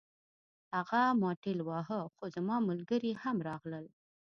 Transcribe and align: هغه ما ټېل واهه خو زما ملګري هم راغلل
هغه 0.75 1.01
ما 1.21 1.31
ټېل 1.43 1.59
واهه 1.69 1.99
خو 2.15 2.23
زما 2.35 2.57
ملګري 2.69 3.11
هم 3.21 3.37
راغلل 3.49 3.85